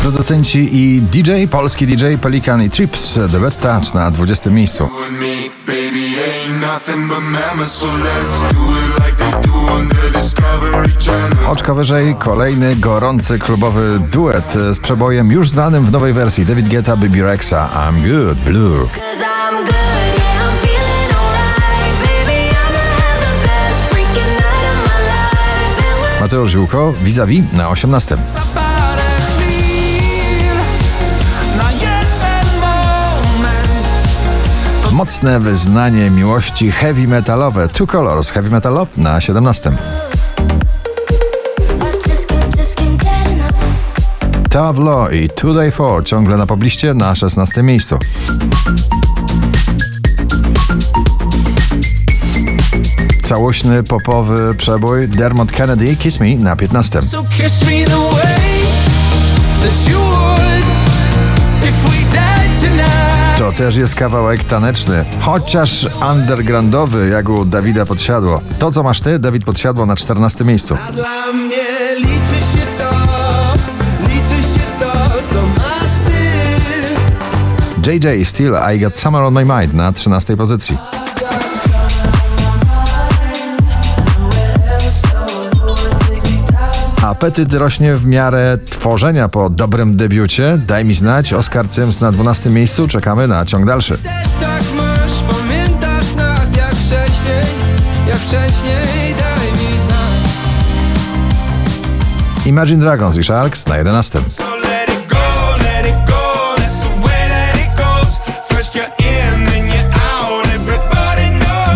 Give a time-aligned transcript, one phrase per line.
[0.00, 4.88] Producenci i DJ, polski DJ Pelikan i Trips, The Red Touch na 20 miejscu.
[11.48, 16.96] Oczko wyżej kolejny gorący klubowy duet z przebojem już znanym w nowej wersji David Guetta,
[16.96, 18.88] Baby Rexa, I'm Good, Blue.
[26.20, 28.16] Mateusz Ziółko, vis-a-vis na 18.
[35.00, 39.70] Mocne wyznanie miłości heavy metalowe, Two Colors, Heavy Metal Love na 17.
[39.70, 39.74] I
[42.08, 43.56] just can't, just can't get enough.
[44.50, 47.98] Tav Law i Today For ciągle na pobliście na 16 miejscu.
[53.22, 57.02] Całośny popowy przebój Dermot Kennedy Kiss Me na 15.
[57.02, 58.50] So kiss me the way
[59.62, 60.64] that you would
[61.64, 63.19] if we died tonight.
[63.40, 68.40] To też jest kawałek taneczny, chociaż undergroundowy, jak u Dawida Podsiadło.
[68.58, 70.76] To co masz ty, Dawid Podsiadło na 14 miejscu.
[70.88, 71.56] A dla mnie
[71.96, 72.90] liczy się to,
[74.02, 74.92] liczy się to,
[75.34, 75.92] co masz
[77.82, 77.92] ty.
[77.92, 80.99] JJ Still I Got Summer on My Mind na 13 pozycji.
[87.10, 90.58] Apetyt rośnie w miarę tworzenia po dobrym debiucie.
[90.66, 92.88] Daj mi znać, Oskar Cyms na 12 miejscu.
[92.88, 93.98] Czekamy na ciąg dalszy.
[93.98, 97.44] Też tak masz, pamiętasz nas jak wcześniej,
[98.08, 100.30] jak wcześniej, daj mi znać.
[102.46, 104.20] Imagine Dragons i Sharks na 11.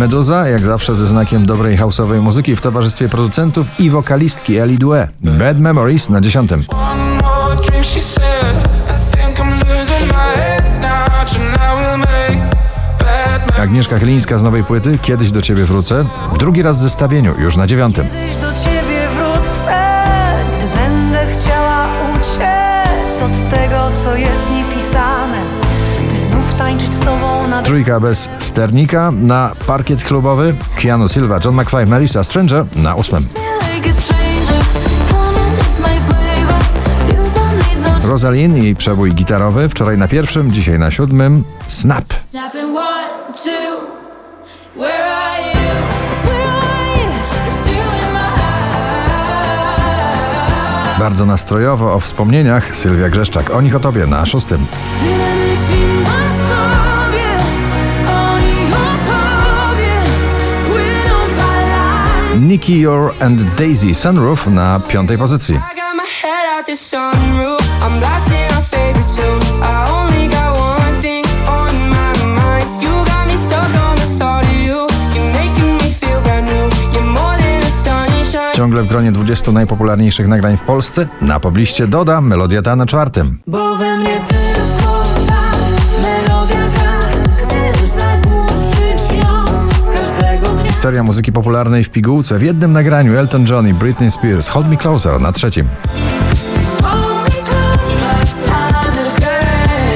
[0.00, 5.08] Meduza, jak zawsze ze znakiem dobrej houseowej muzyki w towarzystwie producentów i wokalistki Eli Due.
[5.20, 6.52] Bad Memories na 10.
[6.52, 6.60] One
[7.04, 8.56] more drink, she said.
[8.88, 11.30] I think I'm losing my head now.
[11.30, 12.56] Tonight we'll make
[12.98, 13.60] bad memories.
[13.60, 16.04] Agnieszka Chylińska z nowej płyty Kiedyś do ciebie wrócę.
[16.38, 18.06] Drugi raz w zestawieniu, już na dziewiątym.
[18.10, 20.02] Kiedyś do ciebie wrócę,
[20.58, 25.69] gdy będę chciała uciec od tego, co jest by znów
[26.60, 30.54] tańczyć z tobą na Trójka bez sternika na parkiet klubowy.
[30.76, 33.24] Keanu Silva, John McFly, Melissa Stranger na ósmym.
[38.02, 39.68] No Rosalind i przebój gitarowy.
[39.68, 41.44] Wczoraj na pierwszym, dzisiaj na siódmym.
[41.66, 42.04] Snap.
[50.98, 52.76] Bardzo nastrojowo o wspomnieniach.
[52.76, 53.50] Sylwia Grzeszczak.
[53.50, 54.66] O nich o tobie na szóstym.
[76.22, 76.94] Brand new.
[76.94, 78.54] You're more than a sunshine.
[78.54, 81.08] Ciągle w gronie 20 najpopularniejszych nagrań w Polsce.
[81.22, 83.38] Na pobliście doda melodia ta na czwartym.
[83.46, 84.59] Bo we mnie tylko
[90.80, 94.76] Historia muzyki popularnej w pigułce w jednym nagraniu Elton John i Britney Spears Hold Me
[94.76, 95.68] Closer na trzecim.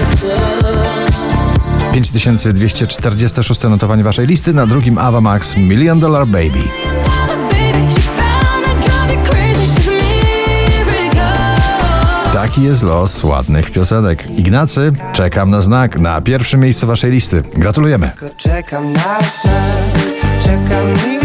[0.00, 0.26] Dance.
[1.92, 6.62] 5246 notowanie waszej listy, na drugim Ava Max Million Dollar Baby.
[12.32, 14.30] Taki jest los ładnych piosenek.
[14.30, 17.42] Ignacy, czekam na znak na pierwsze miejsce waszej listy.
[17.56, 18.12] Gratulujemy.
[18.36, 20.19] Czekam na znak,
[20.50, 21.19] czekam miło.